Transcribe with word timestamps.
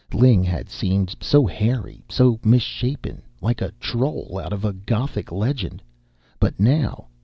Ling 0.15 0.43
had 0.43 0.67
seemed 0.67 1.15
so 1.21 1.45
hairy, 1.45 2.03
so 2.09 2.39
misshapen, 2.43 3.21
like 3.39 3.61
a 3.61 3.69
troll 3.79 4.41
out 4.43 4.51
of 4.51 4.87
Gothic 4.87 5.31
legends. 5.31 5.83
But 6.39 6.59
now 6.59 7.05